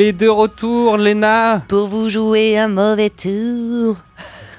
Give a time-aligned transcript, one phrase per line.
[0.00, 3.96] toutes Elle est de retour, Léna pour vous jouer un mauvais tour.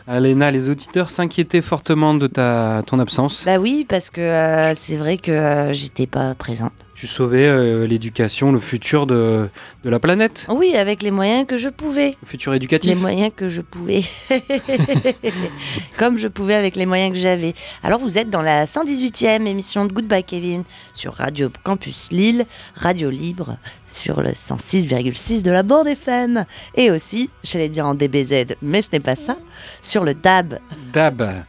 [0.08, 3.44] Ah, Léna, les auditeurs s'inquiétaient fortement de ta, ton absence.
[3.46, 6.74] Bah oui, parce que euh, c'est vrai que euh, j'étais pas présente.
[7.02, 9.50] Tu sauvais euh, l'éducation, le futur de,
[9.84, 12.16] de la planète, Oui, avec les moyens que je pouvais.
[12.22, 12.96] le futur Les éducatif.
[12.96, 14.04] moyens que je pouvais.
[15.98, 17.56] Comme je pouvais avec les moyens que j'avais.
[17.82, 23.10] Alors vous êtes dans la 118e émission de Goodbye Kevin sur Radio Campus Lille, Radio
[23.10, 26.46] Libre sur le 106,6 de la bande FM.
[26.76, 29.38] Et aussi, j'allais dire en DBZ, mais ce n'est pas ça,
[29.82, 30.60] sur le DAB.
[30.94, 31.44] DAB.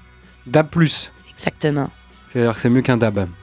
[0.47, 0.69] DAB+.
[1.37, 1.91] Exactement.
[2.33, 3.27] C'est-à-dire que c'est mieux qu'un DAB.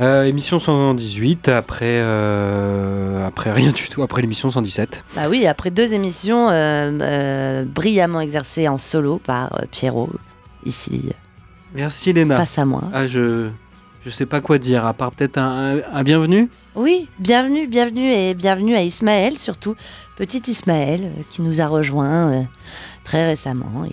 [0.00, 5.02] Euh, émission 118, après, euh, après rien du tout, après l'émission 117.
[5.16, 10.10] Bah oui, après deux émissions euh, brillamment exercées en solo par Pierrot,
[10.66, 11.10] ici,
[11.74, 12.36] Merci Léna.
[12.36, 12.82] face à moi.
[12.92, 13.48] Ah, je,
[14.04, 18.12] je sais pas quoi dire, à part peut-être un, un- un bienvenu Oui, bienvenue, bienvenue
[18.12, 19.76] et bienvenue à Ismaël surtout,
[20.16, 22.46] petit Ismaël qui nous a rejoint
[23.04, 23.92] très récemment et,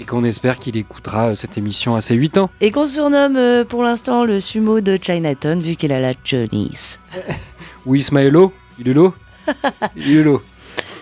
[0.00, 2.50] et qu'on espère qu'il écoutera euh, cette émission à ses 8 ans.
[2.60, 7.00] et qu'on surnomme euh, pour l'instant le sumo de Chinatown vu qu'il a la Johnny's.
[7.86, 9.10] Oui, Ismaëlo, il est là
[9.96, 10.36] Il est là.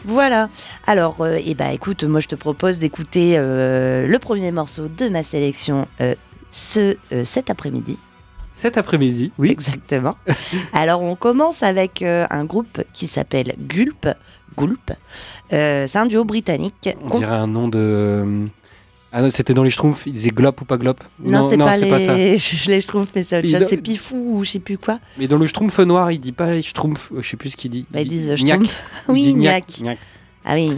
[0.05, 0.49] Voilà.
[0.87, 5.09] Alors, euh, eh ben, écoute, moi je te propose d'écouter euh, le premier morceau de
[5.09, 6.15] ma sélection euh,
[6.49, 7.99] ce euh, cet après-midi.
[8.53, 9.51] Cet après-midi, oui.
[9.51, 10.17] Exactement.
[10.73, 14.09] Alors, on commence avec euh, un groupe qui s'appelle Gulp.
[14.57, 14.93] Gulp.
[15.53, 16.89] Euh, c'est un duo britannique.
[17.11, 18.47] On dirait un nom de.
[19.13, 21.77] Ah non, c'était dans les Schtroumpfs, il disait glop ou pas glop Non, c'est pas,
[21.77, 21.89] les...
[21.89, 22.17] pas ça.
[22.17, 23.67] les Schtroumpfs, mais c'est autre chose.
[23.69, 24.99] C'est Pifou ou je sais plus quoi.
[25.17, 27.71] Mais dans le Schtroumpf noir, il dit pas Schtroumpf, euh, je sais plus ce qu'il
[27.71, 27.87] dit.
[27.91, 28.35] Bah, ils disent.
[28.37, 29.05] Schtroumpf.
[29.09, 29.81] Oui, gnac.
[29.81, 29.99] gnac.
[30.45, 30.73] Ah oui.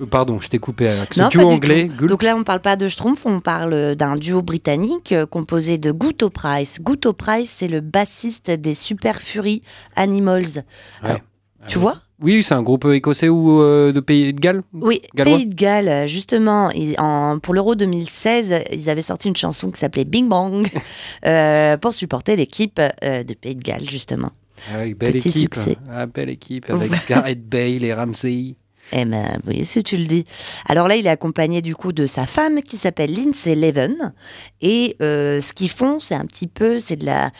[0.00, 1.90] Euh, Pardon, je t'ai coupé avec ce Non, duo du anglais.
[2.00, 5.92] Donc là, on parle pas de Schtroumpf, on parle d'un duo britannique euh, composé de
[5.92, 6.80] Guto Price.
[6.80, 9.62] Guto Price, c'est le bassiste des Super Fury
[9.94, 10.64] Animals.
[11.02, 11.18] Alors,
[11.66, 15.36] tu vois Oui, c'est un groupe écossais ou euh, de pays de Galles Oui, Gallois
[15.38, 19.78] Pays de Galles, justement, ils- en- pour l'Euro 2016, ils avaient sorti une chanson qui
[19.80, 20.68] s'appelait Bing Bang
[21.26, 24.30] euh, pour supporter l'équipe euh, de Pays de Galles, justement.
[24.74, 25.54] Avec belle Petit équipe.
[25.54, 25.76] succès.
[25.90, 28.56] Ah, belle équipe avec Gareth Bale et Ramsey.
[28.92, 30.24] Eh ben, oui, si tu le dis.
[30.66, 34.14] Alors là, il est accompagné du coup de sa femme qui s'appelle Lindsay Leven.
[34.62, 37.30] Et ce qu'ils font, c'est un petit peu, c'est de la,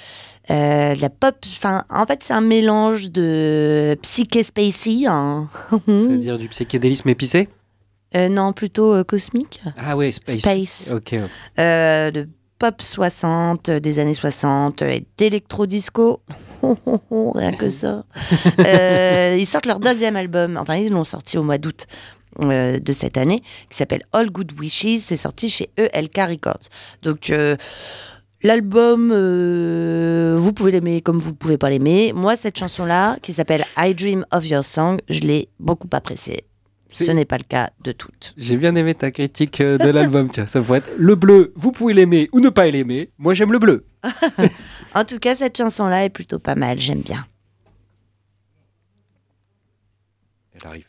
[0.50, 1.36] euh, de la pop.
[1.56, 5.06] Enfin, en fait, c'est un mélange de psyché spacey.
[5.06, 5.48] hein.
[5.86, 7.48] C'est-à-dire du psychédélisme épicé?
[8.16, 9.60] Euh, non, plutôt euh, cosmique.
[9.76, 10.38] Ah ouais, Space.
[10.38, 10.92] Space.
[10.94, 11.14] Ok.
[11.59, 12.28] de
[12.59, 16.20] pop 60, euh, des années 60, euh, et d'électro-disco.
[16.60, 18.03] Oh, oh, oh, rien que ça.
[19.38, 21.86] Ils sortent leur deuxième album, enfin ils l'ont sorti au mois d'août
[22.41, 24.98] de cette année, qui s'appelle All Good Wishes.
[25.03, 26.65] C'est sorti chez ELK Records.
[27.03, 27.32] Donc
[28.43, 32.12] l'album, euh, vous pouvez l'aimer comme vous pouvez pas l'aimer.
[32.15, 36.44] Moi, cette chanson-là, qui s'appelle I Dream of Your Song, je l'ai beaucoup appréciée.
[36.91, 38.32] Ce n'est pas le cas de toutes.
[38.38, 40.28] J'ai bien aimé ta critique euh, de l'album.
[40.32, 41.53] Tiens, ça pourrait être le bleu.
[41.54, 43.10] Vous pouvez l'aimer ou ne pas l'aimer.
[43.19, 43.87] Moi, j'aime le bleu.
[44.94, 47.27] En tout cas, cette chanson-là est plutôt pas mal, j'aime bien.
[50.54, 50.84] Elle arrive.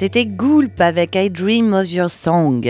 [0.00, 2.62] C'était Gulp avec I Dream of Your Song.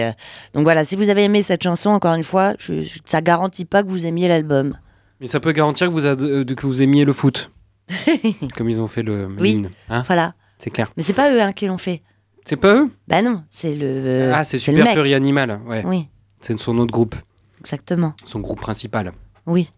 [0.52, 3.84] Donc voilà, si vous avez aimé cette chanson, encore une fois, je, ça garantit pas
[3.84, 4.76] que vous aimiez l'album.
[5.20, 7.52] Mais ça peut garantir que vous, euh, que vous aimiez le foot.
[8.56, 9.62] Comme ils ont fait le Oui.
[9.88, 10.34] hein, Voilà.
[10.58, 10.90] c'est clair.
[10.96, 12.02] Mais c'est pas eux hein, qui l'ont fait.
[12.44, 12.90] C'est pas eux?
[13.06, 13.86] Bah non, c'est le.
[13.86, 14.94] euh, Ah, c'est le Super mec.
[14.94, 15.60] Fury Animal.
[15.68, 16.08] Ouais, Oui,
[16.40, 17.14] c'est son autre groupe,
[17.60, 18.12] exactement.
[18.24, 19.12] son groupe principal.
[19.46, 19.70] Oui.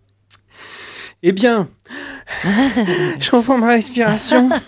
[1.22, 1.68] Eh bien,
[3.20, 4.48] je reprends ma respiration.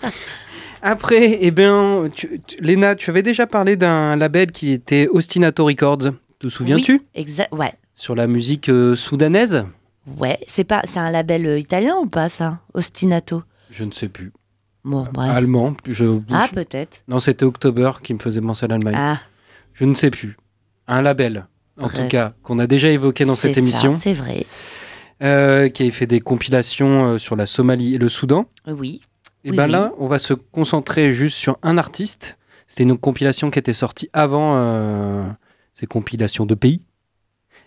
[0.87, 5.65] Après, eh bien, tu- tu- Léna, tu avais déjà parlé d'un label qui était Ostinato
[5.65, 6.11] Records.
[6.39, 7.51] Te souviens-tu Exact.
[7.51, 7.73] Ouais.
[7.95, 9.65] Sur la musique euh, soudanaise
[10.19, 10.37] Ouais.
[10.45, 10.81] C'est pas.
[10.85, 12.59] C'est un label euh, italien ou pas ça?
[12.75, 13.41] Ostinato.
[13.71, 14.31] Je ne sais plus.
[14.83, 15.31] Bon, bref.
[15.31, 15.73] Allemand.
[15.87, 17.01] Je, Ah je- peut-être.
[17.07, 18.93] non, c'était October qui me faisait penser à l'Allemagne.
[18.95, 19.19] Ah.
[19.73, 20.37] Je ne sais plus.
[20.87, 21.47] Un label,
[21.79, 22.01] en Bref.
[22.01, 24.45] tout cas, qu'on a déjà évoqué dans cette émission, C'est vrai.
[25.23, 28.45] euh, qui a fait des compilations euh, sur la Somalie et le Soudan.
[28.67, 29.01] Oui.
[29.45, 29.71] Et Oui, ben oui.
[29.71, 32.37] là, on va se concentrer juste sur un artiste.
[32.67, 35.29] C'était une compilation qui était sortie avant euh,
[35.73, 36.81] ces compilations de pays.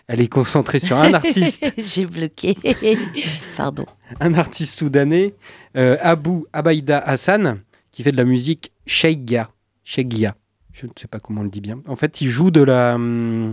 [0.08, 2.56] Elle est concentrée sur un artiste, J'ai bloqué.
[3.56, 3.86] Pardon.
[4.20, 5.34] un artiste soudanais,
[5.76, 7.60] euh, Abu Abaïda Hassan,
[7.92, 9.50] qui fait de la musique Sheigia.
[9.84, 10.34] Sheigia.
[10.72, 11.80] Je ne sais pas comment on le dit bien.
[11.86, 12.94] En fait, il joue de la.
[12.94, 13.52] hum,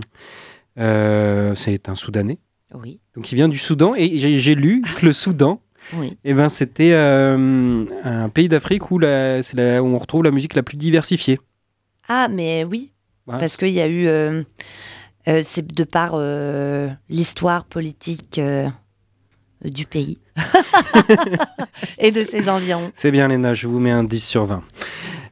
[0.78, 2.38] euh, c'est un Soudanais.
[2.74, 2.98] Oui.
[3.14, 3.94] Donc, il vient du Soudan.
[3.96, 5.60] Et j'ai lu que le Soudan,
[5.94, 6.16] Oui.
[6.24, 10.30] eh ben, c'était euh, un pays d'Afrique où, la- c'est la- où on retrouve la
[10.30, 11.38] musique la plus diversifiée.
[12.08, 12.92] Ah, mais oui.
[13.26, 13.38] Ouais.
[13.38, 14.06] Parce qu'il y a eu.
[14.06, 14.42] euh,
[15.28, 18.40] euh, c'est de par euh, l'histoire politique
[19.64, 20.18] du pays
[21.98, 22.90] et de ses environs.
[22.94, 24.62] C'est bien, Léna, je vous mets un 10 sur 20.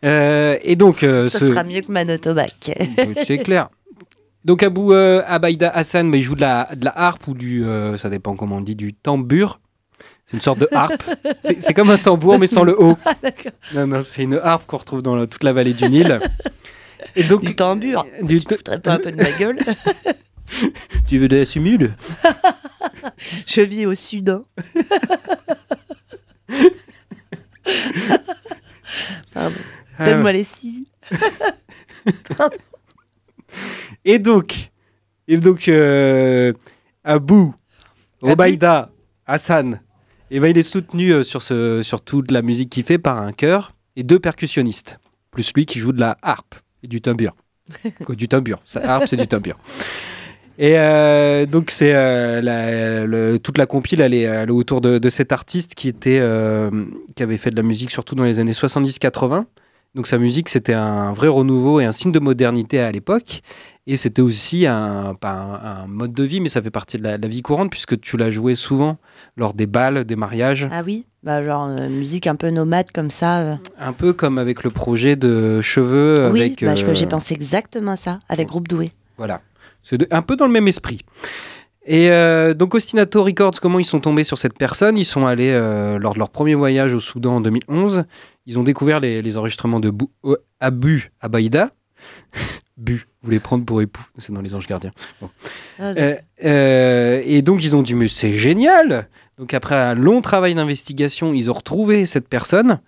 [0.05, 2.73] Euh, et donc, euh, Ça ce- sera mieux que Manotobac.
[3.27, 3.69] c'est clair.
[4.45, 7.65] Donc, Abou Abaïda Hassan, mais il joue de la, de la harpe ou du,
[7.97, 9.61] ça dépend comment on dit, du tambour.
[10.26, 11.03] C'est une sorte de harpe.
[11.61, 12.97] C'est- comme un tambour, mais sans le haut.
[13.75, 16.19] Non, non, c'est une harpe qu'on retrouve dans la- toute la vallée du Nil.
[17.17, 18.06] Et donc, du tambour.
[18.23, 19.59] du Tu te pas un peu de ma gueule
[21.09, 21.93] tu veux de la simule?
[23.47, 24.31] Je vis au sud.
[24.31, 24.44] hein.
[29.32, 29.56] Pardon.
[29.99, 30.87] Ah, Donne-moi les six.
[34.05, 34.70] Et donc,
[35.29, 36.53] et donc euh,
[37.05, 37.55] Abou
[38.20, 38.91] Obaïda
[39.27, 39.81] Hassan,
[40.34, 43.19] et ben, il est soutenu euh, sur, ce, sur toute la musique qu'il fait par
[43.19, 44.98] un chœur et deux percussionnistes,
[45.31, 47.36] plus lui qui joue de la harpe et du tambour.
[48.05, 49.55] Quoi, du tambour, sa harpe c'est du tambour.
[50.58, 55.08] Et euh, donc c'est euh, toute la compile elle est, elle est autour de, de
[55.08, 56.70] cet artiste qui était euh,
[57.14, 59.44] qui avait fait de la musique surtout dans les années 70-80.
[59.94, 63.41] Donc sa musique c'était un vrai renouveau et un signe de modernité à l'époque.
[63.86, 67.03] Et c'était aussi un, pas un, un mode de vie, mais ça fait partie de
[67.03, 68.96] la, la vie courante puisque tu l'as joué souvent
[69.36, 70.67] lors des balles, des mariages.
[70.72, 73.41] Ah oui bah, Genre euh, musique un peu nomade comme ça.
[73.41, 73.56] euh.
[73.79, 76.31] Un peu comme avec le projet de cheveux.
[76.32, 78.91] oui, avec, bah, euh, j'ai pensé exactement à ça avec Groupe Doué.
[79.19, 79.43] Voilà.
[79.82, 81.00] C'est un peu dans le même esprit.
[81.86, 84.96] Et euh, donc Ostinato Records, comment ils sont tombés sur cette personne?
[84.96, 88.05] Ils sont allés, euh, lors de leur premier voyage au Soudan en 2011,
[88.46, 91.72] ils ont découvert les, les enregistrements de Bou- euh, Abu Abaïda.
[92.79, 94.93] Bu, vous les prendre pour époux, c'est dans les anges gardiens.
[95.23, 95.27] Ah,
[95.81, 99.09] Euh, euh, et donc ils ont dit mais c'est génial.
[99.39, 102.81] Donc après un long travail d'investigation, ils ont retrouvé cette personne.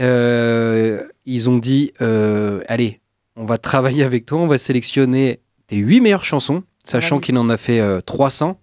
[0.00, 3.00] Euh, ils ont dit allez,
[3.36, 7.48] on va travailler avec toi, on va sélectionner tes huit meilleures chansons, sachant qu'il en
[7.50, 8.58] a fait euh, 300.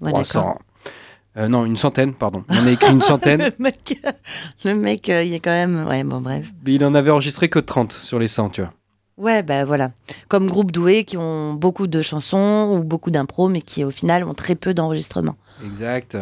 [0.00, 0.22] ouais, d'accord.
[0.22, 0.58] 300.
[1.36, 2.44] Euh, non, une centaine, pardon.
[2.50, 3.98] Il en a écrit une centaine, le mec,
[4.64, 5.84] le mec euh, il est quand même.
[5.86, 6.46] Ouais, bon, bref.
[6.64, 8.72] mais il en avait enregistré que 30 sur les 100, tu vois.
[9.16, 9.92] Ouais, bah voilà.
[10.28, 14.24] Comme Groupe Doué qui ont beaucoup de chansons ou beaucoup d'impro, mais qui au final
[14.24, 15.36] ont très peu d'enregistrements.
[15.64, 16.18] Exact.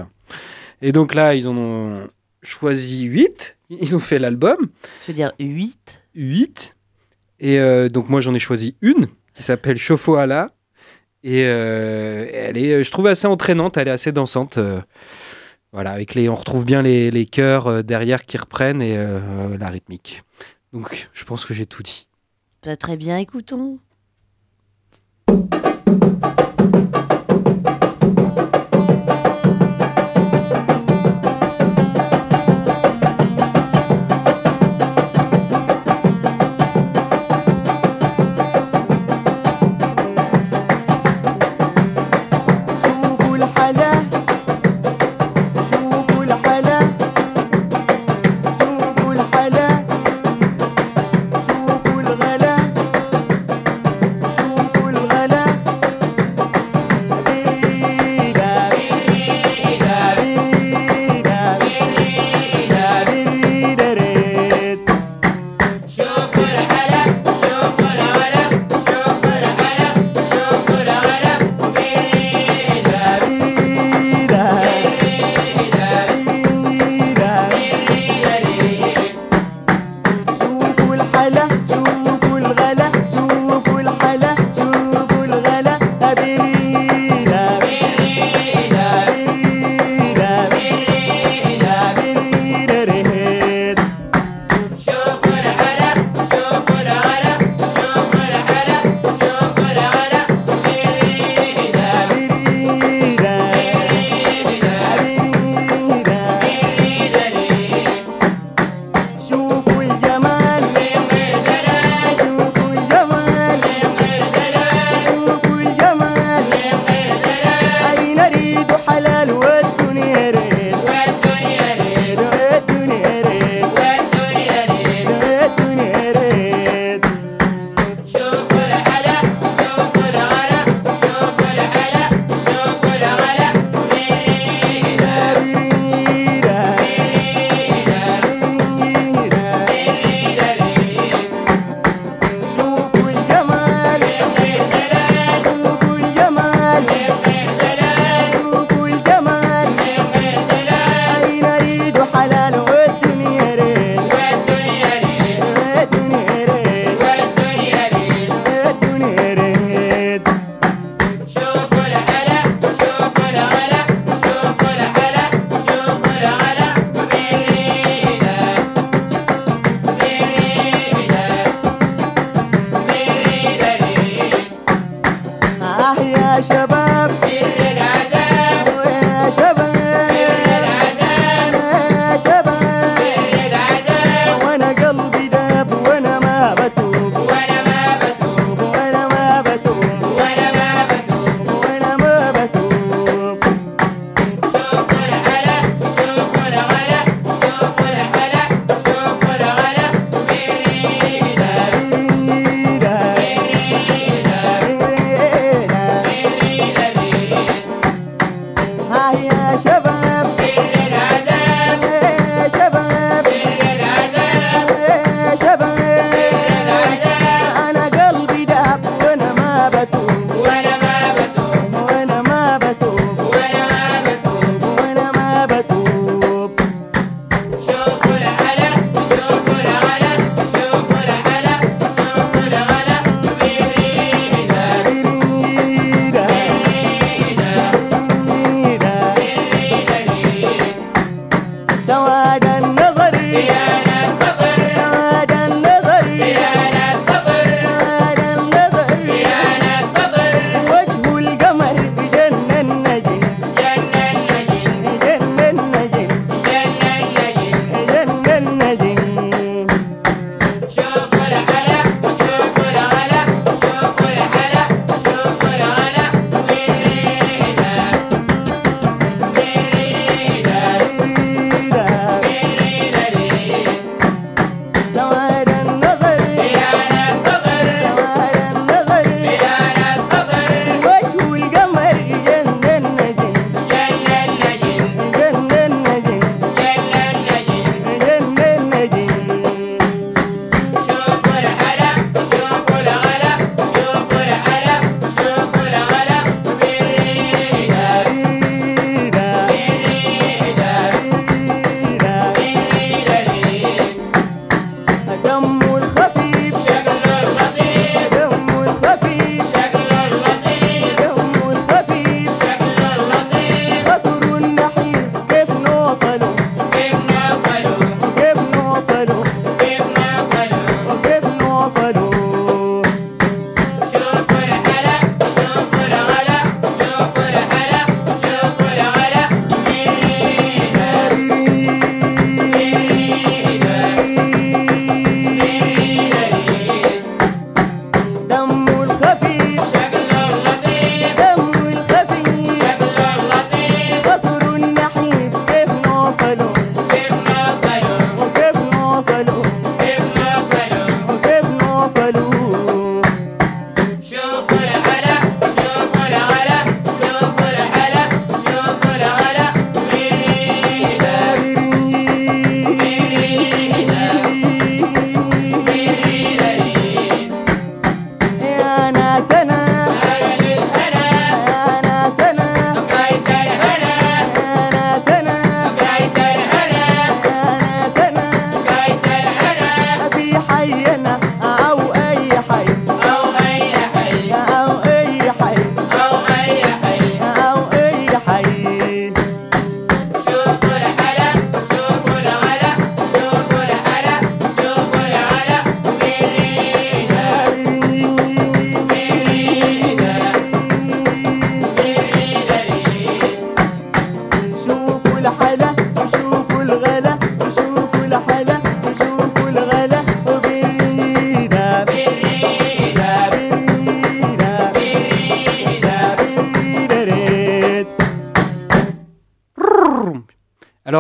[0.82, 2.08] Et donc là, ils en ont
[2.42, 3.56] choisi 8.
[3.70, 4.56] Ils ont fait l'album.
[5.02, 5.78] Je veux dire 8.
[6.14, 6.76] 8.
[7.40, 10.50] Et euh, donc moi j'en ai choisi une qui s'appelle Chauffo Ala.
[11.25, 14.58] Et euh, elle est, je trouve, assez entraînante, elle est assez dansante.
[14.58, 14.80] euh,
[15.72, 18.94] voilà, avec les, on retrouve bien les, les chœurs derrière qui reprennent et
[19.58, 20.22] la rythmique.
[20.75, 22.06] Donc je pense que j'ai tout dit.
[22.64, 23.81] Bah, très bien, écoutons.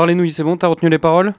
[0.02, 1.32] Alors les nouilles, c'est bon, t'as retenu les paroles.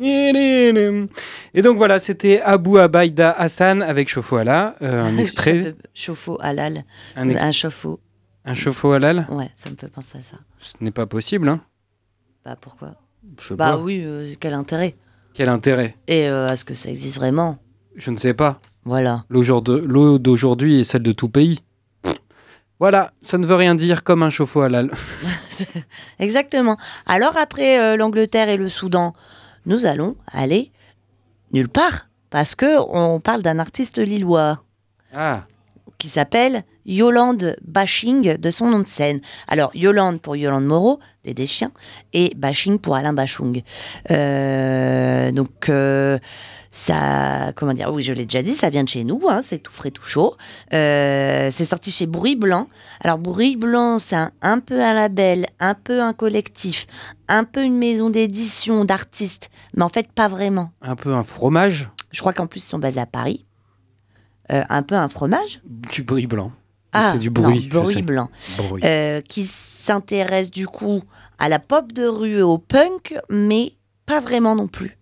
[0.00, 6.84] Et donc voilà, c'était Abu Abaïda Hassan avec Chauffe Ala, euh, un extrait, Chauffe-eau halal.
[7.16, 7.98] un, ex- Un chauffe-eau.
[8.44, 9.26] un chauffe-eau halal.
[9.32, 10.36] Ouais, ça me fait penser à ça.
[10.60, 11.60] Ce n'est pas possible, hein
[12.44, 12.94] Bah pourquoi
[13.40, 13.78] Je sais Bah pas.
[13.78, 14.94] oui, euh, quel intérêt
[15.34, 17.58] Quel intérêt Et euh, est-ce que ça existe vraiment
[17.96, 18.60] Je ne sais pas.
[18.84, 19.24] Voilà.
[19.28, 21.58] L'eau d'aujourd'hui est celle de tout pays.
[22.80, 24.90] Voilà, ça ne veut rien dire comme un chauffe-eau halal.
[26.18, 26.76] Exactement.
[27.06, 29.14] Alors après euh, l'Angleterre et le Soudan,
[29.66, 30.70] nous allons aller
[31.52, 34.62] nulle part parce que on parle d'un artiste lillois
[35.14, 35.44] Ah,
[35.98, 39.20] qui s'appelle Yolande Bashing de son nom de scène.
[39.48, 41.72] Alors Yolande pour Yolande Moreau, des des chiens,
[42.12, 43.62] et Bashing pour Alain Bachung.
[44.10, 46.18] Euh, donc euh,
[46.70, 49.58] ça, comment dire, oui je l'ai déjà dit, ça vient de chez nous, hein, c'est
[49.58, 50.36] tout frais, tout chaud.
[50.72, 52.68] Euh, c'est sorti chez Bruit Blanc.
[53.00, 56.86] Alors Bruit Blanc, c'est un, un peu un label, un peu un collectif,
[57.28, 60.70] un peu une maison d'édition d'artistes, mais en fait pas vraiment.
[60.82, 63.46] un peu un fromage, Je crois qu'en plus ils sont basés à Paris.
[64.50, 65.60] Euh, un peu un fromage?
[65.64, 66.52] du bruit blanc.
[66.92, 67.68] Ah, c'est du bruit.
[67.72, 68.30] non, bruit blanc.
[68.58, 68.82] Bruit.
[68.84, 71.02] Euh, qui s'intéresse du coup
[71.38, 73.72] à la pop de rue et au punk, mais
[74.06, 74.97] pas vraiment non plus.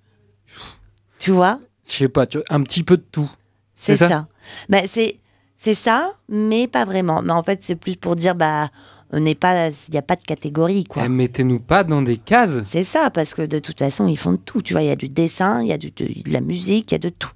[1.27, 3.29] Tu vois Je sais pas, tu- un petit peu de tout.
[3.75, 4.09] C'est ça.
[4.09, 4.29] ça
[4.69, 5.19] Ben, c'est
[5.57, 7.21] c'est ça, mais pas vraiment.
[7.21, 8.71] Mais en fait, c'est plus pour dire bah
[9.11, 11.03] on n'est pas, il n'y a pas de catégorie quoi.
[11.05, 12.63] Eh, Mettez-nous pas dans des cases.
[12.65, 14.63] C'est ça, parce que de toute façon, ils font de tout.
[14.63, 16.93] Tu vois, il y a du dessin, il y a du- de, de la musique,
[16.93, 17.33] il y a de tout.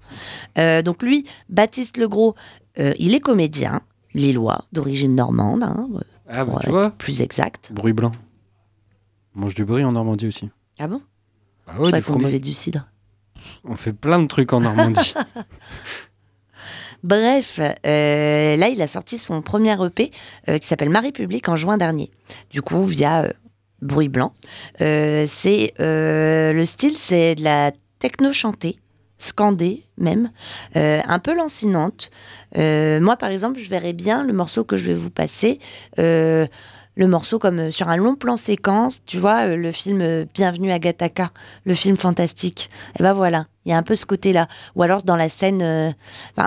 [0.57, 2.37] Euh, donc lui, Baptiste Legros,
[2.79, 3.81] euh, il est comédien,
[4.14, 5.88] lillois, d'origine normande, hein,
[6.29, 7.72] Ah, bah, pour tu être vois, plus exact.
[7.72, 8.12] bruit blanc.
[9.35, 10.48] On mange du bruit en Normandie aussi.
[10.79, 11.03] Ah bon
[11.66, 12.40] Ah Je ouais, croyais du fromage.
[12.40, 12.87] du cidre.
[13.64, 15.14] On fait plein de trucs en Normandie.
[17.03, 20.11] Bref, euh, là, il a sorti son premier EP
[20.49, 22.11] euh, qui s'appelle Ma République en juin dernier.
[22.51, 23.31] Du coup, via euh,
[23.81, 24.35] Bruit Blanc.
[24.81, 28.77] Euh, c'est euh, le style, c'est de la techno chantée,
[29.18, 30.31] scandée même,
[30.77, 32.11] euh, un peu lancinante.
[32.57, 35.59] Euh, moi, par exemple, je verrais bien le morceau que je vais vous passer.
[36.96, 40.24] Le morceau comme euh, sur un long plan séquence, tu vois, euh, le film euh,
[40.35, 41.31] Bienvenue à Gattaca,
[41.64, 42.68] le film fantastique.
[42.98, 44.48] Et ben voilà, il y a un peu ce côté-là.
[44.74, 45.90] Ou alors dans la scène, euh,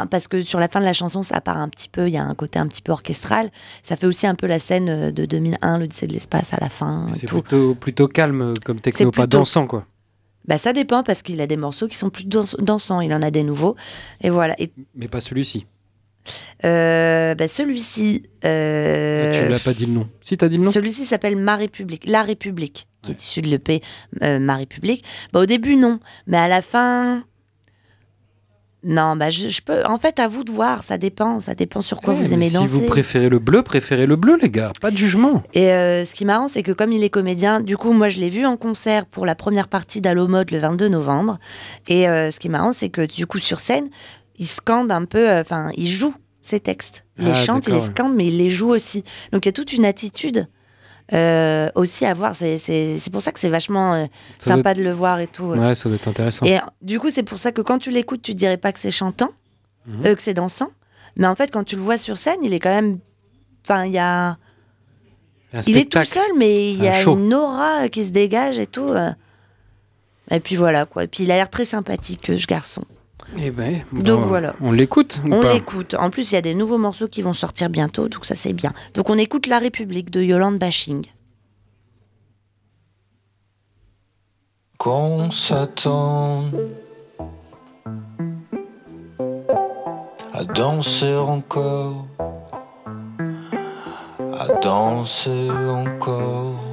[0.10, 2.17] parce que sur la fin de la chanson, ça part un petit peu, il y
[2.17, 3.49] a un côté un petit peu orchestral.
[3.82, 7.08] Ça fait aussi un peu la scène de 2001, l'Odyssée de l'espace à la fin.
[7.13, 9.86] C'est plutôt, plutôt calme comme techno, pas plutôt- dansant quoi.
[10.45, 13.21] Bah, ça dépend parce qu'il a des morceaux qui sont plus dans- dansants, il en
[13.21, 13.77] a des nouveaux.
[14.19, 14.56] Et voilà.
[14.62, 15.65] Et Mais pas celui-ci.
[16.65, 18.23] Euh, bah, celui-ci.
[18.45, 20.07] euh, Tu l'as pas dit le nom.
[20.21, 23.15] Si t'as dit le nom Celui-ci s'appelle Ma République, La République, qui Ouais.
[23.17, 23.81] est issu de l'EP
[24.23, 25.03] euh, Ma République.
[25.33, 25.99] Bah, au début, non.
[26.27, 27.23] Mais à la fin.
[28.86, 29.81] Non, bah, je, je peux.
[29.86, 31.39] En fait, à vous de voir, ça dépend.
[31.39, 32.73] Ça dépend sur quoi vous aimez si danser.
[32.73, 34.73] vous préférez le bleu, préférez le bleu les gars.
[34.81, 35.41] Pas de jugement.
[35.53, 38.09] Et euh, ce qui est marrant, c'est que comme il est comédien, du coup, moi,
[38.09, 41.39] je l'ai vu en concert pour la première partie d'Allo Mode le 22 novembre.
[41.88, 43.88] Et euh, ce qui est marrant, c'est que du coup, sur scène,
[44.38, 47.06] il scande un peu, euh, enfin, il joue ses textes.
[47.17, 49.04] Il les Ah, chante, il les scande, mais il les joue aussi.
[49.32, 50.48] Donc, il y a toute une attitude
[51.13, 52.36] euh, aussi à voir.
[52.36, 55.43] C'est- pour ça que c'est vachement euh, doit sympa de le voir et tout.
[55.46, 56.46] Ouais, ça doit être intéressant.
[56.46, 58.80] Et du coup, c'est pour ça que quand tu l'écoutes, tu te dirais pas que
[58.80, 59.30] c'est chantant,
[59.86, 60.06] Mhm.
[60.06, 60.69] euh, que c'est dansant.
[61.17, 63.00] Mais en fait, quand tu le vois sur scène, il est quand même.
[63.65, 64.38] Enfin, il y a.
[65.56, 67.15] Un Il est tout seul, mais il y a show.
[67.15, 68.89] une aura qui se dégage et tout.
[70.32, 71.04] Et puis voilà, quoi.
[71.04, 72.84] Et puis il a l'air très sympathique, ce garçon.
[73.38, 74.55] Eh ben, Donc voilà.
[74.62, 75.93] On l'écoute ou On l'écoute.
[75.95, 78.53] En plus, il y a des nouveaux morceaux qui vont sortir bientôt, donc ça c'est
[78.53, 78.73] bien.
[78.93, 81.03] Donc on écoute La République de Yolande Bashing.
[84.83, 86.43] qu'on s'attend
[90.33, 92.05] à danser encore,
[94.19, 96.72] à danser encore.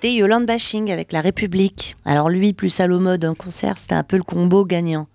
[0.00, 1.96] C'était Yolande Bashing avec La République.
[2.04, 5.08] Alors lui, plus mode en concert, c'était un peu le combo gagnant.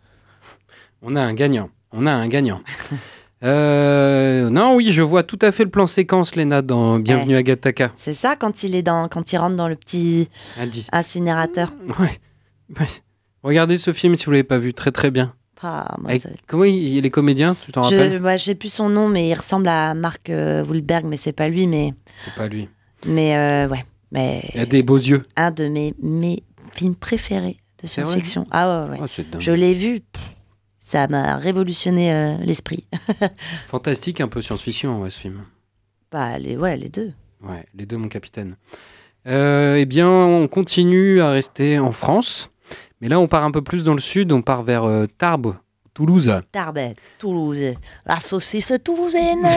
[1.01, 1.69] On a un gagnant.
[1.93, 2.59] On a un gagnant.
[3.45, 7.43] Euh, non, oui, je vois tout à fait le plan séquence, Léna, dans Bienvenue à
[7.43, 7.91] Gattaca.
[7.97, 10.87] C'est ça quand il est dans, quand il rentre dans le petit A dit.
[10.93, 11.73] incinérateur.
[11.99, 12.21] Ouais.
[12.79, 12.87] Ouais.
[13.43, 15.33] Regardez ce film si vous l'avez pas vu, très très bien.
[15.61, 18.55] Ah, moi, Avec- c'est- comment il, il est comédien, tu t'en je, rappelles ouais, j'ai
[18.55, 21.93] plus son nom, mais il ressemble à Mark euh, Wahlberg, mais c'est pas lui, mais,
[22.23, 22.69] C'est pas lui.
[23.07, 25.25] mais euh, ouais, mais Il a des beaux yeux.
[25.35, 28.47] un de mes, mes films préférés de science-fiction.
[28.51, 28.99] Ah ouais, ouais.
[29.01, 29.41] Oh, dingue.
[29.41, 30.01] Je l'ai vu,
[30.79, 32.87] ça m'a révolutionné euh, l'esprit.
[33.65, 35.43] Fantastique un peu science-fiction, ouais, ce film.
[36.11, 37.11] Bah les, ouais, les deux.
[37.41, 38.55] Ouais, les deux, mon capitaine.
[39.27, 42.49] Euh, eh bien, on continue à rester en France.
[43.01, 44.31] Mais là, on part un peu plus dans le sud.
[44.31, 45.55] On part vers euh, Tarbes,
[45.93, 46.31] Toulouse.
[46.51, 47.73] Tarbes, Toulouse,
[48.05, 49.47] la saucisse toulousaine.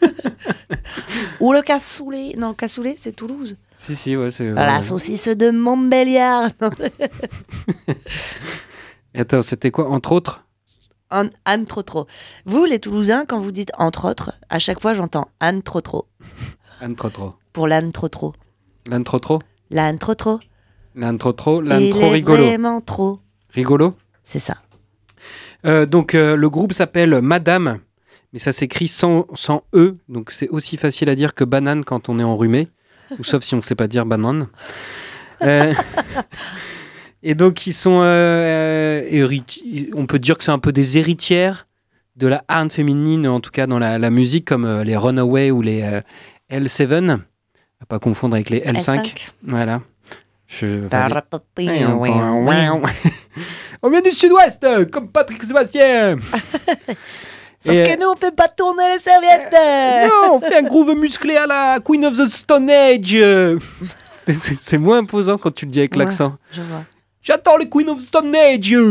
[1.40, 2.34] Ou le cassoulet.
[2.36, 3.56] Non, cassoulet, c'est Toulouse.
[3.84, 4.48] Si, si, ouais, c'est.
[4.48, 4.82] La ouais.
[4.84, 6.50] saucisse de Montbéliard.
[9.14, 10.44] Attends, c'était quoi, entre autres?
[11.10, 12.06] An- Anne trop trop.
[12.46, 16.06] Vous, les Toulousains, quand vous dites entre autres, à chaque fois j'entends Anne trop trop.
[16.80, 17.34] L'âne trop trop.
[17.52, 18.32] Pour l'âne trop trop.
[18.86, 19.40] L'âne trop trop
[19.72, 20.38] L'âne trop trop.
[21.60, 22.44] L'âne trop rigolo.
[22.44, 23.18] vraiment trop.
[23.50, 23.96] Rigolo?
[24.22, 24.58] C'est ça.
[25.66, 27.80] Euh, donc euh, le groupe s'appelle Madame,
[28.32, 32.08] mais ça s'écrit sans, sans E, donc c'est aussi facile à dire que banane quand
[32.08, 32.68] on est enrhumé,
[33.18, 34.46] ou sauf si on ne sait pas dire banane.
[35.42, 35.72] Euh,
[37.22, 41.66] et donc ils sont, euh, hériti- on peut dire que c'est un peu des héritières
[42.16, 45.50] de la harne féminine, en tout cas dans la, la musique, comme euh, les Runaway
[45.50, 46.00] ou les euh,
[46.50, 47.10] L7,
[47.80, 49.30] à pas confondre avec les L5.
[49.46, 49.80] Voilà.
[50.46, 50.66] Je.
[53.82, 56.16] On vient du sud-ouest, euh, comme Patrick Sébastien.
[57.64, 59.52] Sauf Et, que nous, on fait pas tourner les serviettes.
[59.52, 63.16] Non, on fait un groove musclé à la Queen of the Stone Age.
[64.28, 65.98] C'est- moins imposant quand tu le dis avec Ouais.
[66.04, 66.36] l'accent.
[67.22, 68.74] J'attends le Queen of the Stone Age.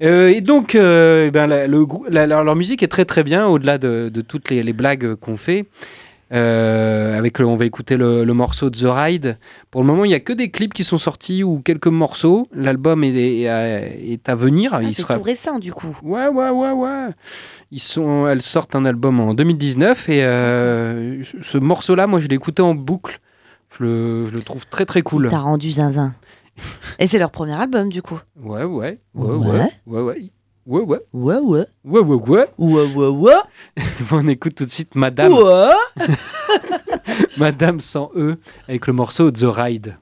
[0.00, 3.24] Euh, et donc, euh, eh ben, la- le la- leur, leur musique est très très
[3.24, 5.66] bien, au-delà de, de toutes les, les blagues qu'on fait.
[6.32, 9.38] Euh, avec le- on va écouter le, le morceau de The Ride.
[9.70, 12.46] Pour le moment, il n'y a que des clips qui sont sortis ou quelques morceaux.
[12.52, 14.74] L'album est, est à- est à venir.
[14.74, 15.96] Ah, il c'est sera tout récent, du coup.
[16.02, 17.08] Ouais, ouais, ouais, ouais.
[17.70, 22.26] Ils sont, elles sortent un album en 2019 et euh, ce- ce morceau-là, moi, je
[22.28, 23.20] l'ai écouté en boucle.
[23.78, 25.28] Je le, je le trouve très, très cool.
[25.30, 26.14] T'as rendu zinzin.
[26.98, 28.18] Et c'est leur premier album, du coup.
[28.42, 29.68] Ouais, ouais, ouais, ouais, Ouais.
[29.86, 30.30] ouais, ouais,
[30.68, 31.64] ouais, ouais, Ouais, ouais.
[31.84, 32.46] ouais, ouais, ouais.
[32.58, 33.34] Ouais, ouais, ouais.
[34.12, 35.72] On écoute tout de suite Madame, Ouais.
[37.38, 38.36] Madame sans E
[38.68, 39.96] avec le morceau The Ride.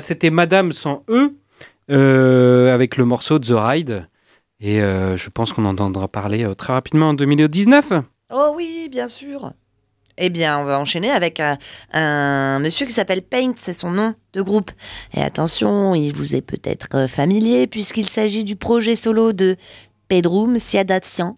[0.00, 1.34] Voilà, c'était Madame sans E
[1.90, 4.08] euh, avec le morceau The Ride.
[4.58, 7.92] Et euh, je pense qu'on en entendra parler euh, très rapidement en 2019.
[8.32, 9.52] Oh oui, bien sûr.
[10.16, 11.58] Eh bien, on va enchaîner avec un,
[11.92, 14.70] un monsieur qui s'appelle Paint, c'est son nom de groupe.
[15.12, 19.56] Et attention, il vous est peut-être familier puisqu'il s'agit du projet solo de
[20.08, 21.36] Pedrum Siadacian.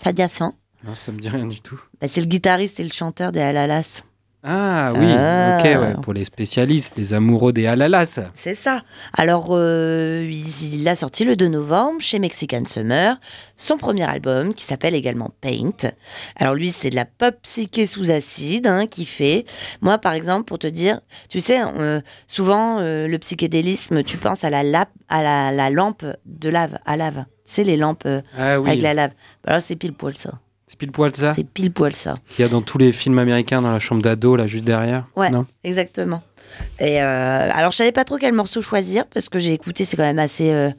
[0.00, 0.54] Sadiacian.
[0.84, 1.80] Non, ça me dit rien du tout.
[2.00, 4.04] Bah, c'est le guitariste et le chanteur des Alalas.
[4.48, 5.58] Ah oui, Ah.
[5.58, 8.20] ok, ouais, pour les spécialistes, les amoureux des halalas.
[8.34, 8.82] C'est ça.
[9.12, 13.18] Alors, euh, il, a sorti le 2 novembre chez Mexican Summer
[13.56, 15.90] son premier album qui s'appelle également Paint.
[16.36, 19.46] Alors lui, c'est de la pop psyché sous acide hein, qui fait.
[19.80, 24.44] Moi, par exemple, pour te dire, tu sais, euh, souvent euh, le psychédélisme, tu penses
[24.44, 27.24] à la, lap- à la, la lampe de lave, à lave.
[27.44, 28.06] Tu sais, les lampes
[28.38, 29.10] Ah oui, avec la lave.
[29.42, 30.34] Bah Alors c'est pile poil ça.
[30.66, 32.14] C'est pile poil ça C'est pile poil ça.
[32.28, 35.06] qu'il y a dans tous les films américains dans la chambre d'ado, là, juste derrière.
[35.16, 35.30] Ouais.
[35.30, 35.46] Non?
[35.64, 36.22] Exactement.
[36.80, 39.96] Et euh, alors, je savais pas trop quel morceau choisir parce que j'ai écouté, c'est
[39.96, 40.70] quand même assez euh,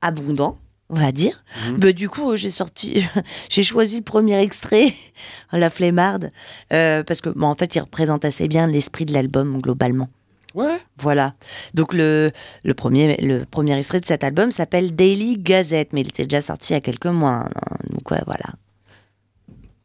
[0.00, 0.58] abondant,
[0.90, 1.42] on va dire.
[1.78, 3.06] Bah, du coup, j'ai sorti,
[3.50, 4.92] j'ai choisi le premier extrait,
[5.52, 6.30] La Flemmarde,
[6.72, 10.08] euh, parce que, bon, en fait, il représente assez bien l'esprit de l'album globalement.
[10.54, 10.78] Ouais.
[11.00, 11.34] Voilà.
[11.72, 12.30] Donc, le,
[12.62, 16.42] le, premier, le premier extrait de cet album s'appelle Daily Gazette, mais il était déjà
[16.42, 17.46] sorti il y a quelques mois.
[17.46, 17.76] hein.
[17.88, 18.44] Donc, ouais, voilà.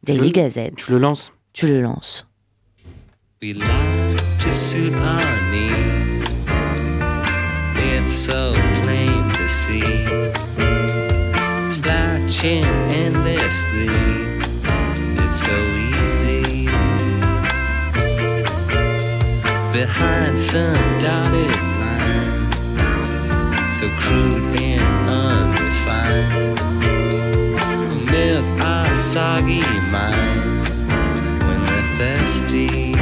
[0.08, 0.76] Daily Gazette.
[0.76, 2.24] Tu le lances Tu le lances.
[3.42, 6.32] We like to suit our needs.
[7.76, 9.82] It's so plain to see.
[11.70, 13.88] Slouching endlessly.
[15.24, 15.58] It's so
[15.92, 16.64] easy.
[19.74, 22.50] Behind some dotted line.
[23.78, 25.47] So crude and unrefined.
[29.12, 30.68] Soggy mind
[31.46, 32.92] when they're thirsty.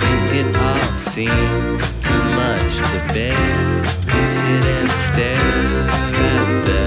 [0.00, 3.46] When it all seems too much to bear,
[4.06, 5.86] we sit and stare
[6.34, 6.82] at the,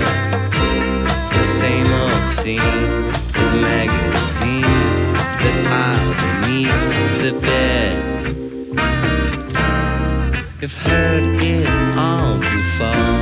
[1.38, 6.84] the same old scenes, the magazines that pile beneath
[7.24, 7.96] the bed.
[10.62, 13.15] You've heard it all before.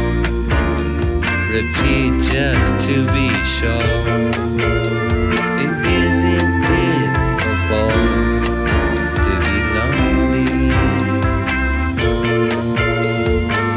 [1.53, 4.09] Repeat just to be sure.
[5.61, 6.49] It isn't
[7.69, 7.91] bore
[9.21, 10.49] to be lonely?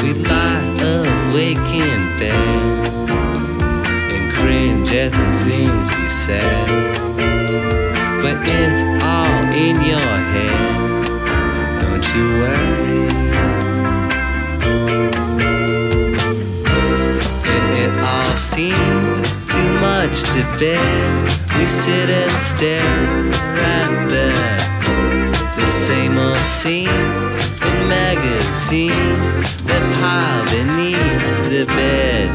[0.01, 2.63] We lie awake in bed
[4.11, 6.69] and cringe at the things we said.
[8.23, 11.03] But it's all in your head.
[11.83, 13.26] Don't you worry.
[20.17, 21.25] Much to bear.
[21.59, 22.83] We sit and stare
[23.61, 24.33] at the,
[25.61, 32.26] the same old scenes in magazines that pile beneath the bed.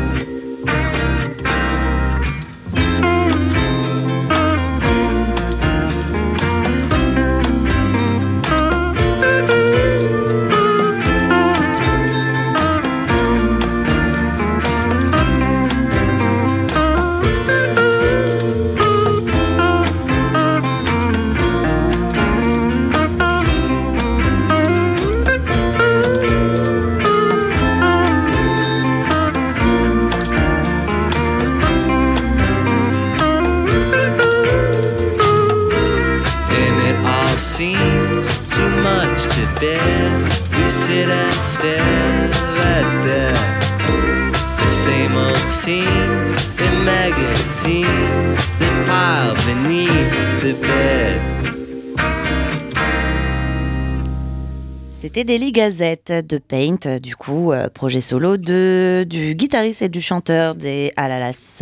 [55.22, 60.02] C'était Daily Gazette de Paint, du coup, euh, projet solo de, du guitariste et du
[60.02, 61.62] chanteur des Alalas.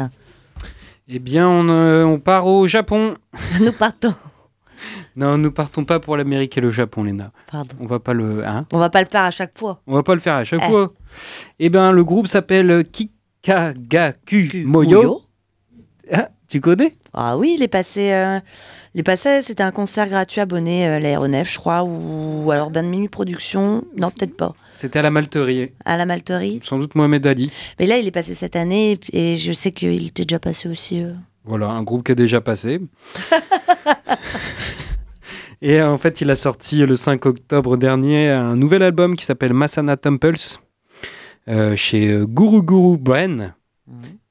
[1.10, 3.16] Eh bien, on, euh, on part au Japon.
[3.60, 4.14] Nous partons.
[5.18, 7.34] Non, nous partons pas pour l'Amérique et le Japon, Léna.
[7.52, 7.76] Pardon.
[7.84, 9.82] On va pas le, hein On va pas le faire à chaque fois.
[9.88, 10.70] On va pas le faire à chaque Eh.
[10.70, 10.94] fois.
[11.60, 15.20] Eh bien, le groupe s'appelle Kikagaku Moyo.
[16.14, 16.94] Ah, tu connais?
[17.14, 18.12] Ah oui, il est passé.
[18.12, 18.40] euh,
[18.96, 19.42] il est passé.
[19.42, 23.84] C'était un concert gratuit abonné à l'aéronef, je crois, ou alors Bain de Minuit Production.
[23.96, 24.54] Non, peut-être pas.
[24.76, 25.72] C'était à la Malterie.
[25.86, 26.62] À la Malterie.
[26.64, 27.52] Sans doute Mohamed Ali.
[27.80, 31.02] Mais là, il est passé cette année et, je sais qu'il était déjà passé aussi.
[31.04, 31.14] euh.
[31.46, 32.80] Voilà, un groupe qui est déjà passé.
[35.62, 39.54] Et en fait, il a sorti le 5 octobre dernier un nouvel album qui s'appelle
[39.54, 40.58] Masana Temples
[41.50, 43.54] euh, chez euh, Guru Guru Brain.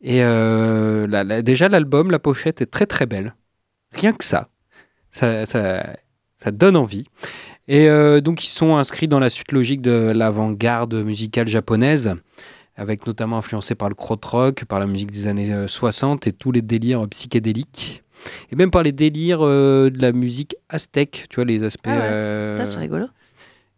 [0.01, 3.35] Et euh, déjà, l'album, la pochette est très très belle.
[3.93, 4.49] Rien que ça.
[5.11, 5.85] Ça, ça,
[6.37, 7.07] ça donne envie.
[7.67, 12.15] Et euh, donc, ils sont inscrits dans la suite logique de l'avant-garde musicale japonaise,
[12.77, 16.53] avec notamment influencé par le krautrock, par la musique des années euh, 60 et tous
[16.53, 18.03] les délires psychédéliques.
[18.53, 21.97] Et même par les délires euh, de la musique aztèque, tu vois, les aspects Ah
[21.97, 22.03] ouais.
[22.05, 23.07] euh, c'est rigolo.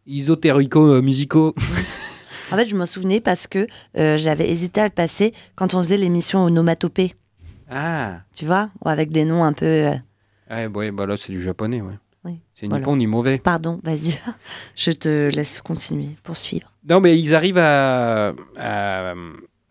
[0.06, 1.54] ésotérico-musicaux.
[2.52, 5.78] En fait, je m'en souvenais parce que euh, j'avais hésité à le passer quand on
[5.78, 7.14] faisait l'émission Onomatopée,
[7.70, 9.64] ah, tu vois, avec des noms un peu.
[9.66, 9.94] euh,
[10.50, 11.94] ouais, ouais, bah là, c'est du japonais, ouais.
[12.24, 12.84] Oui, C'est ni voilà.
[12.84, 13.38] bon ni mauvais.
[13.38, 14.18] Pardon, vas-y,
[14.76, 16.70] je te laisse continuer, poursuivre.
[16.88, 19.14] Non, mais ils arrivent à, à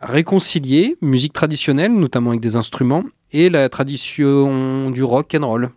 [0.01, 5.69] réconcilier musique traditionnelle, notamment avec des instruments, et la tradition du rock and roll.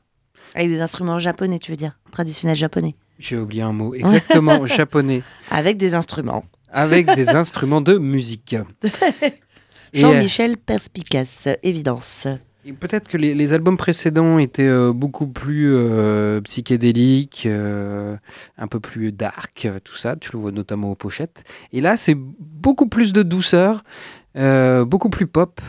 [0.55, 1.99] Avec des instruments japonais, tu veux dire?
[2.13, 2.95] Traditionnels japonais.
[3.19, 3.95] J'ai oublié un mot.
[3.95, 5.23] Exactement, japonais.
[5.51, 6.45] Avec des instruments.
[6.73, 8.57] Avec des instruments de musique.
[9.93, 12.27] Jean-Michel Perspicace, évidence.
[12.79, 18.17] Peut-être que les, les albums précédents étaient euh, beaucoup plus euh, psychédéliques, euh,
[18.57, 20.15] un peu plus dark, tout ça.
[20.15, 21.43] Tu le vois notamment aux pochettes.
[21.73, 23.83] Et là, c'est beaucoup plus de douceur,
[24.35, 25.61] beaucoup plus pop.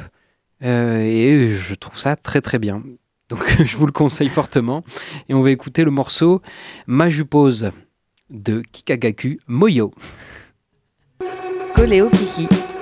[0.62, 2.84] et je trouve ça très très bien.
[3.30, 4.84] Donc je vous le conseille fortement.
[5.30, 6.44] Et on va écouter le morceau
[6.86, 7.72] Majupose
[8.30, 9.94] de Kikagaku Moyo.
[11.86, 12.73] Leo o Kiki.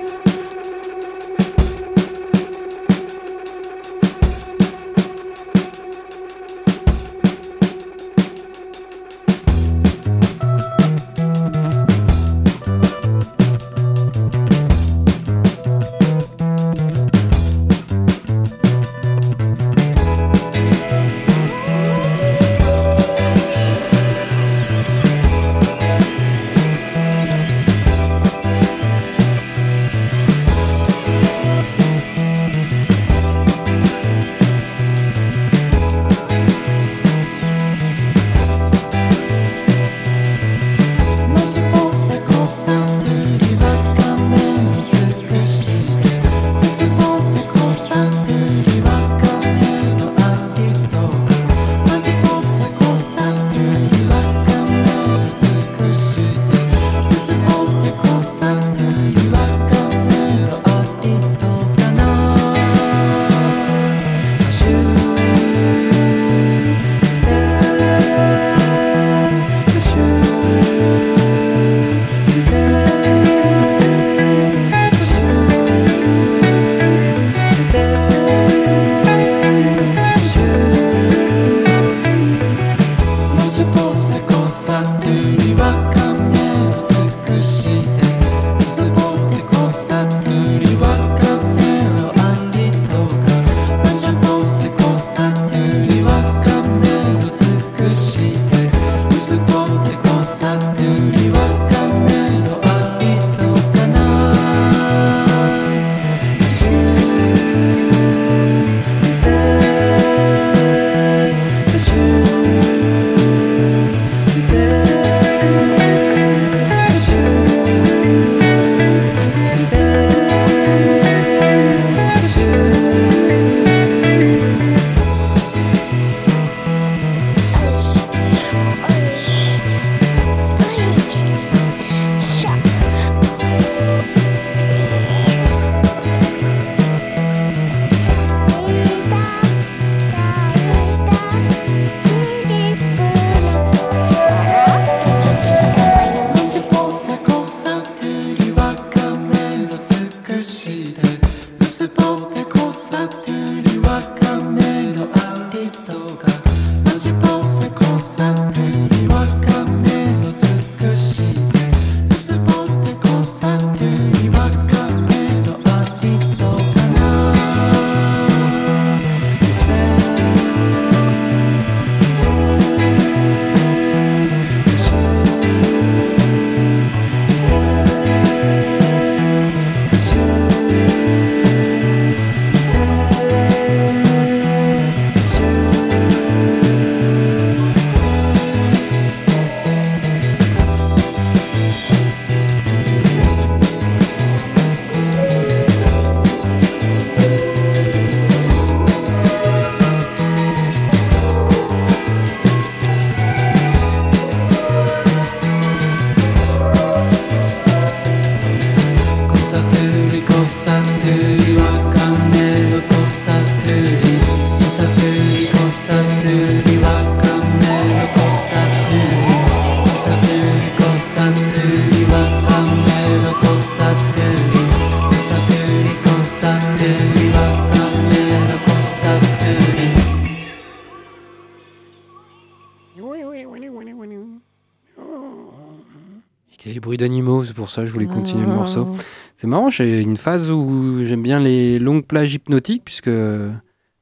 [236.64, 238.88] Il y a des bruits d'animaux, c'est pour ça que je voulais continuer le morceau.
[239.36, 243.10] C'est marrant, j'ai une phase où j'aime bien les longues plages hypnotiques, puisque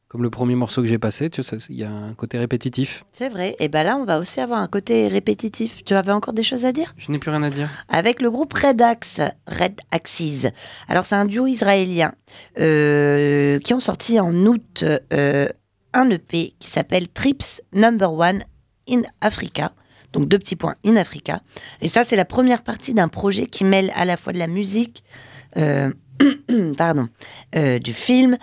[0.08, 3.04] comme le premier morceau que j'ai passé, tu il y a un côté répétitif.
[3.12, 3.54] C'est vrai.
[3.60, 5.84] Et ben là, on va aussi avoir un côté répétitif.
[5.84, 6.92] Tu avais encore des choses à dire?
[6.96, 7.68] Je n'ai plus rien à dire.
[7.88, 10.48] avec le groupe Red Axe, Red Axes.
[10.88, 12.12] Alors c'est un duo israélien
[12.58, 15.48] euh, qui ont sorti en août euh,
[15.94, 18.42] un EP qui s'appelle Trips Number One
[18.88, 19.72] in Africa.
[20.12, 21.40] Donc deux petits points in Africa.
[21.80, 24.46] Et ça c'est la première partie d'un projet qui mêle à la fois de la
[24.46, 25.04] musique,
[25.56, 25.92] euh,
[26.76, 27.08] pardon,
[27.56, 28.36] euh, du film,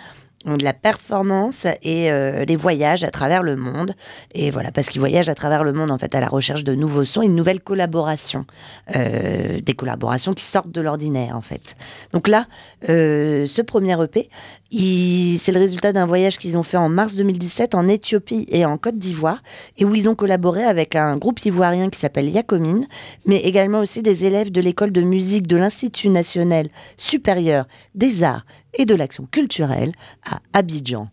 [0.44, 3.94] de la performance et euh, les voyages à travers le monde.
[4.34, 6.74] Et voilà, parce qu'ils voyagent à travers le monde en fait à la recherche de
[6.74, 8.46] nouveaux sons et de nouvelles collaborations.
[8.94, 11.74] Euh, des collaborations qui sortent de l'ordinaire en fait.
[12.12, 12.46] Donc là,
[12.88, 14.28] euh, ce premier EP,
[14.70, 18.78] c'est le résultat d'un voyage qu'ils ont fait en mars 2017 en Éthiopie et en
[18.78, 19.42] Côte d'Ivoire
[19.76, 22.84] et où ils ont collaboré avec un groupe ivoirien qui s'appelle Yacomine,
[23.26, 28.44] mais également aussi des élèves de l'école de musique de l'Institut national supérieur des arts
[28.78, 29.92] et de l'action culturelle
[30.24, 31.10] à Abidjan.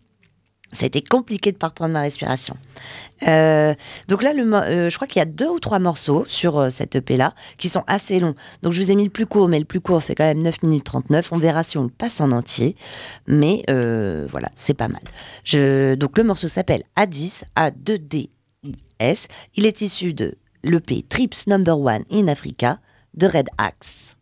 [0.72, 2.56] Ça a été compliqué de pas reprendre ma respiration.
[3.28, 3.74] Euh,
[4.08, 6.96] donc là, euh, je crois qu'il y a deux ou trois morceaux sur euh, cette
[6.96, 8.34] EP-là qui sont assez longs.
[8.62, 10.42] Donc je vous ai mis le plus court, mais le plus court fait quand même
[10.42, 11.32] 9 minutes 39.
[11.32, 12.74] On verra si on le passe en entier.
[13.28, 15.02] Mais voilà, c'est pas mal.
[15.44, 19.28] Je, donc le morceau s'appelle A10, A2D-I-S.
[19.54, 22.80] Il est issu de l'EP Trips Number One in Africa
[23.14, 24.15] de Red Axe.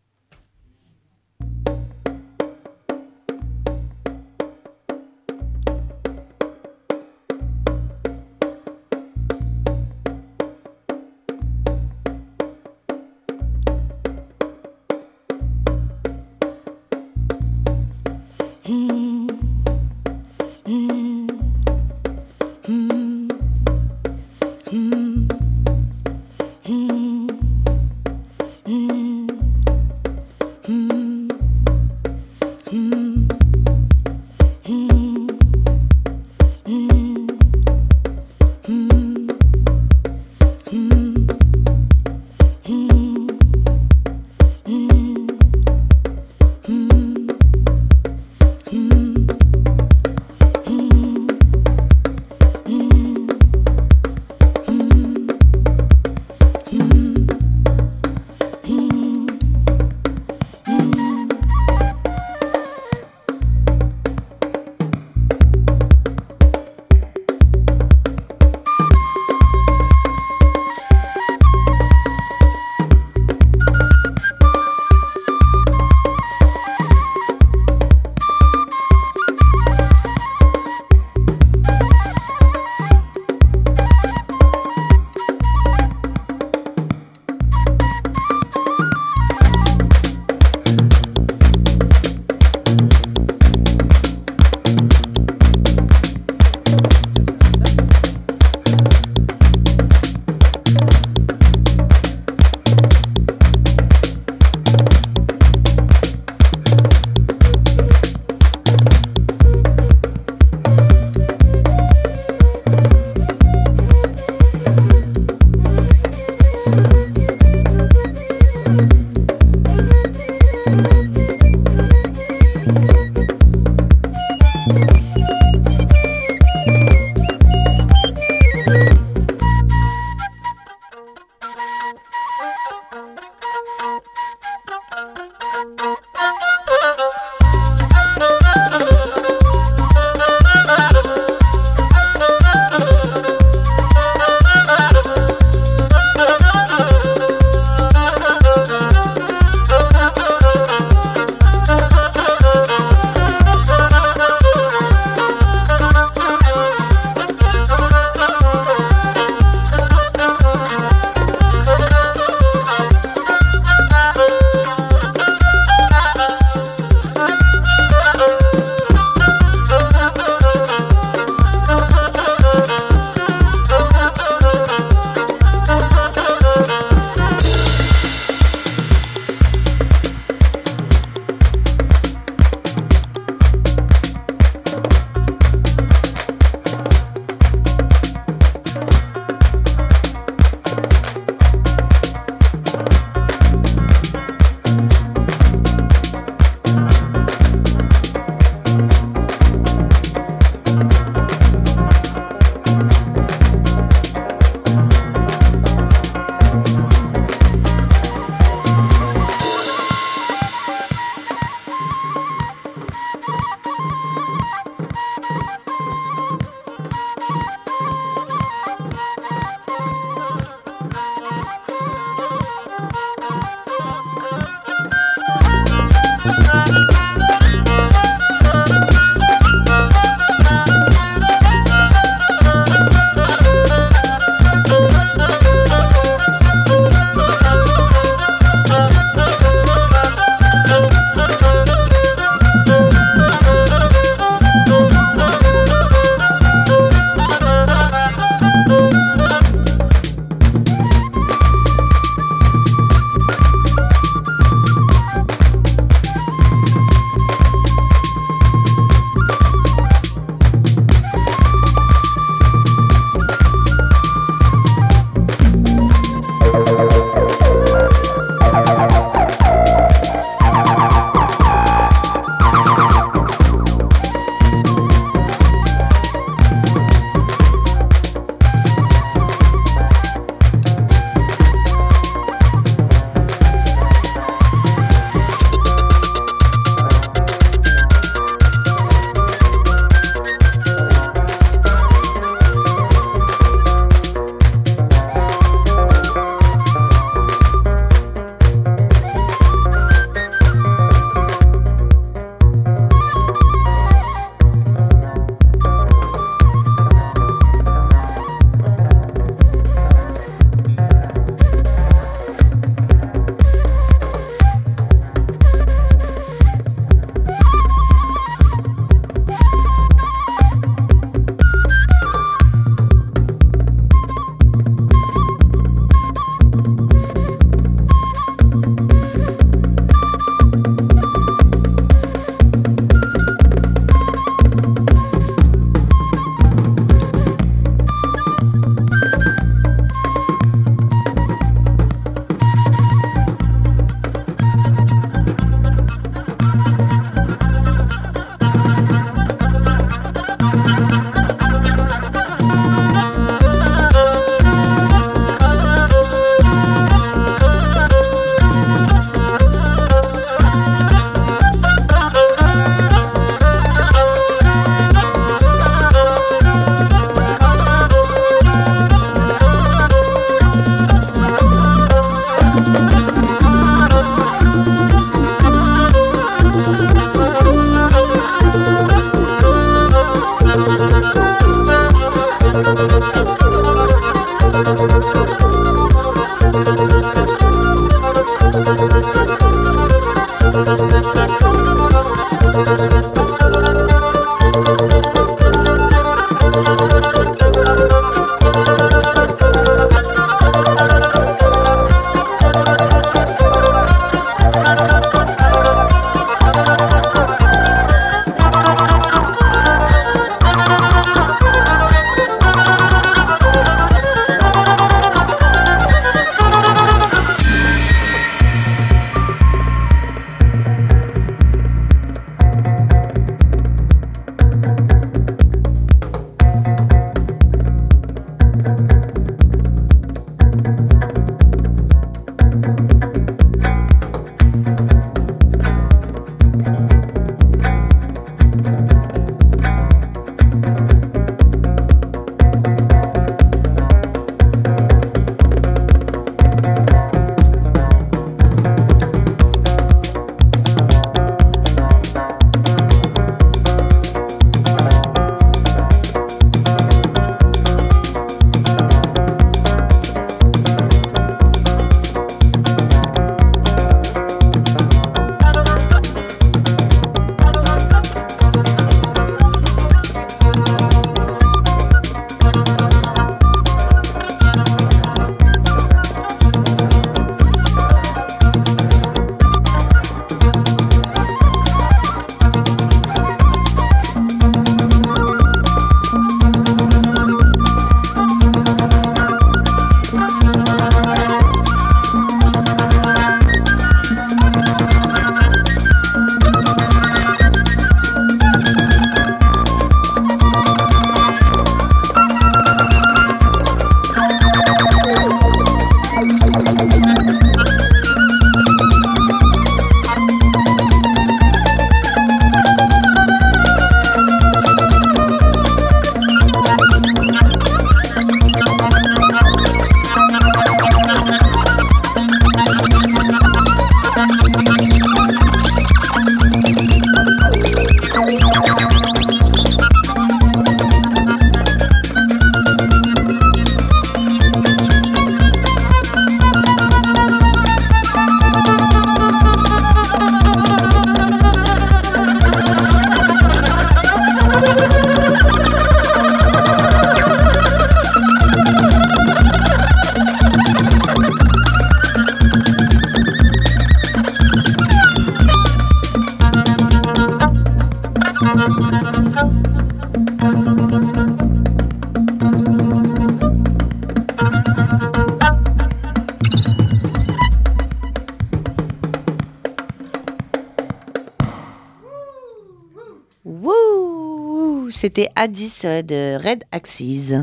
[573.44, 577.34] Wouh C'était Addis de Red Axis.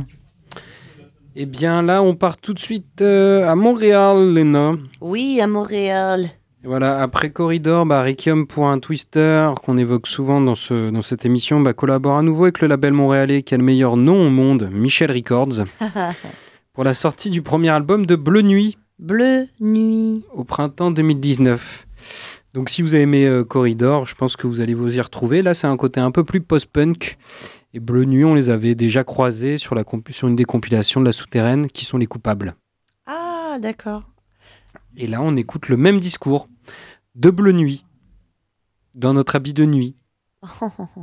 [1.36, 4.78] Eh bien là, on part tout de suite euh, à Montréal, Léna.
[5.00, 6.30] Oui, à Montréal.
[6.64, 11.04] Et Voilà, après Corridor, bah, Requiem pour un Twister, qu'on évoque souvent dans, ce, dans
[11.04, 14.26] cette émission, bah, collabore à nouveau avec le label montréalais qui a le meilleur nom
[14.26, 15.66] au monde, Michel Records,
[16.74, 20.26] pour la sortie du premier album de Bleu Nuit Bleu nuit.
[20.34, 21.88] au printemps 2019.
[22.54, 25.42] Donc si vous avez aimé euh, Corridor, je pense que vous allez vous y retrouver.
[25.42, 27.18] Là, c'est un côté un peu plus post-punk.
[27.74, 31.06] Et Bleu Nuit, on les avait déjà croisés sur, la sur une des compilations de
[31.06, 32.56] La Souterraine, qui sont les coupables.
[33.06, 34.10] Ah, d'accord.
[34.98, 36.50] Et là, on écoute le même discours
[37.16, 37.86] de Bleu Nuit,
[38.94, 39.96] dans notre habit de nuit.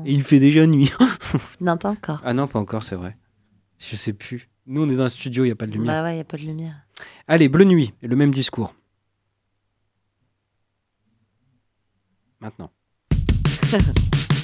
[0.04, 0.92] Et il fait déjà nuit.
[1.60, 2.20] non, pas encore.
[2.24, 3.16] ah non, pas encore, c'est vrai.
[3.78, 4.50] Je sais plus.
[4.66, 6.02] Nous, on est dans un studio, il n'y a pas de lumière.
[6.02, 6.74] Bah ouais, il n'y a pas de lumière.
[7.26, 8.74] Allez, Bleu Nuit, le même discours.
[12.40, 12.70] Maintenant.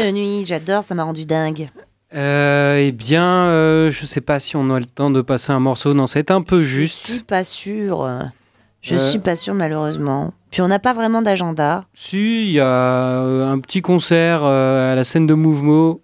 [0.00, 1.68] Bleu nuit, j'adore, ça m'a rendu dingue.
[2.14, 5.60] Euh, eh bien, euh, je sais pas si on a le temps de passer un
[5.60, 5.92] morceau.
[5.94, 7.26] Non, c'est un peu Je suis juste.
[7.26, 8.08] pas sûre.
[8.80, 8.98] Je Euh.
[8.98, 10.32] suis pas sûre, malheureusement.
[10.50, 11.84] Puis on n'a pas vraiment d'agenda.
[11.94, 16.00] Si, il y a euh, un petit concert euh, à la scène de Mouvement.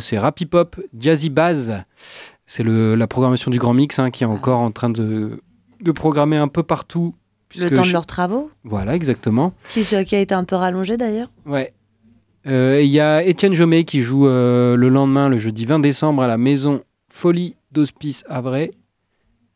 [0.00, 1.74] C'est Rap Hip Hop Jazzy Baz.
[2.46, 5.42] C'est la programmation du Grand Mix hein, qui est encore en train de,
[5.82, 7.14] de programmer un peu partout.
[7.58, 9.52] Le temps de leurs travaux, Voilà, exactement.
[9.70, 11.30] qui, qui a été un peu rallongé d'ailleurs.
[11.46, 11.72] Ouais.
[12.48, 15.80] Euh, et Il y a Étienne Jomet qui joue euh, le lendemain, le jeudi 20
[15.80, 18.70] décembre, à la maison Folie d'Hospice Havray.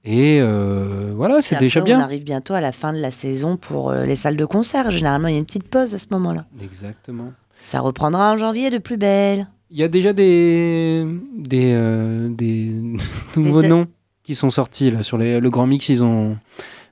[0.04, 2.04] Et euh, voilà, c'est déjà après, On bien.
[2.04, 4.90] arrive bientôt à la fin de la saison pour euh, les salles de concert.
[4.90, 6.44] Généralement, il y a une petite pause à ce moment-là.
[6.60, 7.32] Exactement.
[7.62, 9.46] Ça reprendra en janvier de plus belle.
[9.70, 12.72] Il y a déjà des, des, euh, des
[13.36, 13.86] nouveaux Des- noms
[14.24, 15.88] qui sont sortis là, sur les- le Grand Mix.
[15.88, 16.36] Ils ont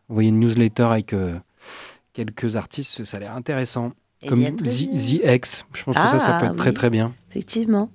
[0.09, 1.15] envoyé une newsletter avec
[2.13, 3.05] quelques artistes.
[3.05, 3.91] Ça a l'air intéressant.
[4.23, 5.19] Eh Comme bien, très The, bien.
[5.31, 5.65] The X.
[5.73, 6.75] Je pense que ça, ça Ah, peut être très oui.
[6.75, 7.13] très bien.
[7.31, 7.91] Effectivement.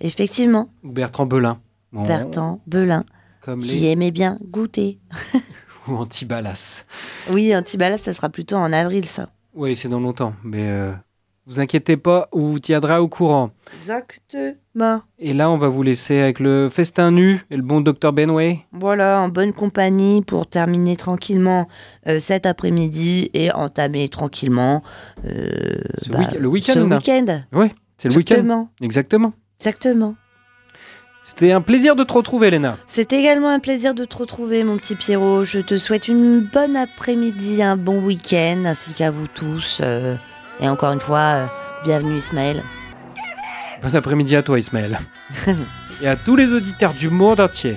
[0.00, 0.70] Effectivement.
[0.82, 1.60] Ou Bertrand Belin.
[1.92, 3.04] Bon, Bertrand Belin,
[3.42, 3.86] Comme qui les...
[3.90, 4.98] aimait bien goûter.
[5.88, 6.84] Ou Antibalas.
[7.30, 9.30] Oui, Antibalas, ça sera plutôt en avril, ça.
[9.54, 10.34] Oui, c'est dans longtemps.
[10.44, 10.92] Mais euh,
[11.50, 13.50] vous inquiétez pas, on vous tiendra au courant.
[13.76, 15.02] Exactement.
[15.18, 18.60] Et là, on va vous laisser avec le festin nu et le bon docteur Benway.
[18.72, 21.66] Voilà, en bonne compagnie pour terminer tranquillement
[22.06, 24.82] euh, cet après-midi et entamer tranquillement
[25.26, 25.50] euh,
[26.02, 27.40] Ce bah, week- le week-end, ce week-end.
[27.52, 28.68] Ouais, c'est le week-end.
[28.80, 29.32] Exactement.
[29.58, 30.14] Exactement.
[31.22, 32.78] C'était un plaisir de te retrouver, Léna.
[32.86, 35.44] C'est également un plaisir de te retrouver, mon petit Pierrot.
[35.44, 39.80] Je te souhaite une bonne après-midi, un bon week-end, ainsi qu'à vous tous.
[39.82, 40.16] euh,
[40.60, 41.46] et encore une fois, euh,
[41.84, 42.62] bienvenue Ismaël.
[43.82, 44.98] Bon après-midi à toi, Ismaël.
[46.02, 47.76] et à tous les auditeurs du monde entier.